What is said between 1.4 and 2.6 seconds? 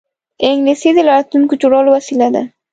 د جوړولو وسیله ده